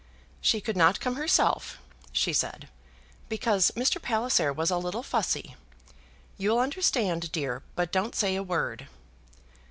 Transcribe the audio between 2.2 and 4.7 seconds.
said, "because Mr. Palliser